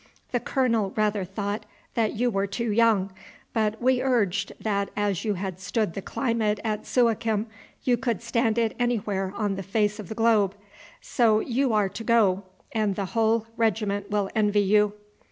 [0.31, 1.63] The colonel rather thought
[1.93, 3.11] that you were too young,
[3.53, 7.45] but we urged that as you had stood the climate at Suakim
[7.83, 10.55] you could stand it anywhere on the face of the globe.
[11.01, 12.41] So you are to go,
[12.71, 14.93] and the whole regiment will envy you."